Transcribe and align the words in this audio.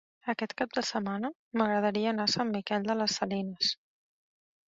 Aquest 0.31 0.53
cap 0.61 0.71
de 0.77 0.83
setmana 0.89 1.29
m'agradaria 1.61 2.09
anar 2.13 2.25
a 2.29 2.33
Sant 2.35 2.53
Miquel 2.55 2.87
de 2.89 2.95
les 3.03 3.17
Salines. 3.21 3.73